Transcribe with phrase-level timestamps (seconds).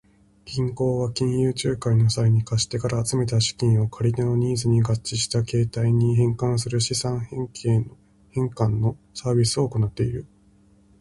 [0.45, 10.25] 銀行は金融仲介の際に、貸し手から集めた資金を借り手のニーズに合致した形態に変換する資産変換のサービスを行っている。